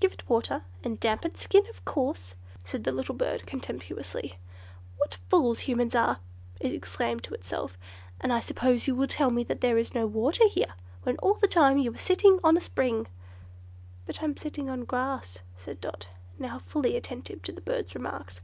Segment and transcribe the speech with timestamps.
[0.00, 2.34] "Give it water, and damp its skin, of course,"
[2.64, 4.36] said the little Bird, contemptuously.
[4.96, 6.18] "What fools Humans are,"
[6.58, 7.78] it exclaimed to itself.
[8.20, 11.46] "And I suppose you will tell me there is no water here, when all the
[11.46, 13.06] time you are sitting on a spring."
[14.04, 16.08] "But I'm sitting on grass," said Dot,
[16.40, 18.40] now fully attentive to the bird's remarks.